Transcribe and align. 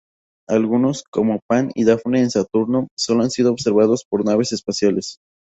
Algunos, 0.49 1.03
como 1.11 1.41
Pan 1.47 1.69
y 1.75 1.83
Dafne 1.85 2.21
en 2.21 2.31
Saturno, 2.31 2.87
solo 2.97 3.21
han 3.21 3.29
sido 3.29 3.51
observados 3.51 4.03
por 4.09 4.25
naves 4.25 4.51
espaciales. 4.51 5.17